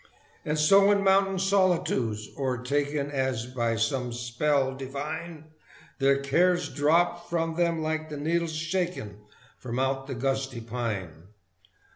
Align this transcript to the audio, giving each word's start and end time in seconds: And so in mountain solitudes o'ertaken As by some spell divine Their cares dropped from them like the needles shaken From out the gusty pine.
And 0.43 0.57
so 0.57 0.89
in 0.89 1.03
mountain 1.03 1.37
solitudes 1.37 2.29
o'ertaken 2.35 3.11
As 3.11 3.45
by 3.45 3.75
some 3.75 4.11
spell 4.11 4.73
divine 4.75 5.51
Their 5.99 6.17
cares 6.17 6.69
dropped 6.69 7.29
from 7.29 7.53
them 7.53 7.83
like 7.83 8.09
the 8.09 8.17
needles 8.17 8.53
shaken 8.55 9.19
From 9.59 9.77
out 9.77 10.07
the 10.07 10.15
gusty 10.15 10.59
pine. 10.61 11.27